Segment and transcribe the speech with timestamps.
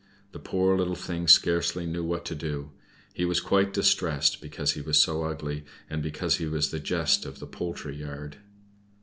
[0.31, 2.71] The poor little thing scarcely knew what to do.
[3.13, 7.23] He was quite distressed, because he was so ugly, and because he was the jest
[7.23, 8.37] of the poultry yard.